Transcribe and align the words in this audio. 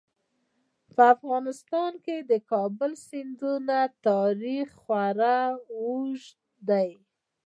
په 0.95 1.03
افغانستان 1.15 1.91
کې 2.05 2.17
د 2.31 2.31
کابل 2.51 2.91
سیند 3.07 3.41
تاریخ 4.07 4.67
خورا 4.83 5.41
اوږد 5.77 6.29
دی. 6.69 6.91